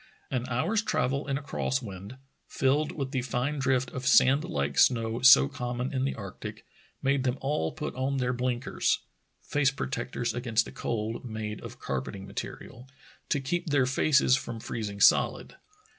[0.31, 2.17] An hour's travel in a cross wind—
[2.47, 6.65] filled with the fine drift of sand like snow so common in the arctic—
[7.03, 9.01] made them all put on their blinkers
[9.43, 12.89] (face protectors against the cold, made of carpeting material)
[13.29, 15.55] to keep their faces from freezing solid.